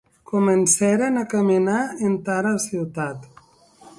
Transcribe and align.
Comencèren 0.29 1.19
a 1.19 1.25
caminar 1.33 1.83
entara 2.09 2.57
ciutat. 2.65 3.31